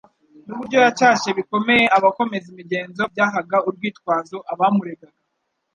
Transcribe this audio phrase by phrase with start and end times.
[0.45, 5.19] n'uburyo yacyashye bikomeye abakomeza imigenzo byahaga urwitwazo abamuregaga,